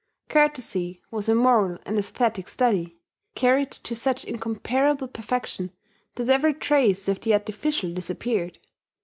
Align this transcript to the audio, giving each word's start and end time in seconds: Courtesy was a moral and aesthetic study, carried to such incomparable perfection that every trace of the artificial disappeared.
Courtesy 0.29 0.99
was 1.11 1.29
a 1.29 1.35
moral 1.35 1.77
and 1.85 1.99
aesthetic 1.99 2.47
study, 2.47 2.97
carried 3.35 3.69
to 3.69 3.93
such 3.95 4.25
incomparable 4.25 5.07
perfection 5.07 5.71
that 6.15 6.27
every 6.27 6.55
trace 6.55 7.07
of 7.07 7.21
the 7.21 7.33
artificial 7.33 7.93
disappeared. 7.93 8.57